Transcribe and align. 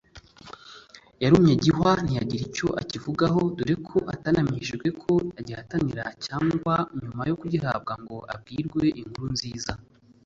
yarumye 1.23 1.53
gihwa 1.63 1.91
ntiyagira 2.03 2.43
icyo 2.49 2.67
akivugaho 2.81 3.39
dore 3.57 3.75
ko 3.87 3.97
atanamenyeshejwe 4.13 4.89
ko 5.01 5.11
agihatanira 5.39 6.03
cyangwa 6.25 6.75
nyuma 7.01 7.21
yo 7.29 7.35
kugihabwa 7.41 7.93
ngo 8.01 8.17
abwirwe 8.33 8.83
inkuru 9.01 9.27
nziza 9.37 9.73